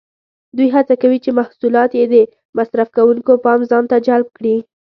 دوی 0.57 0.67
هڅه 0.75 0.95
کوي 1.01 1.17
چې 1.23 1.31
محصولات 1.39 1.91
یې 1.99 2.05
د 2.13 2.15
مصرف 2.57 2.87
کوونکو 2.97 3.31
پام 3.45 3.59
ځانته 3.71 3.95
جلب 4.07 4.27
کړي. 4.37 4.55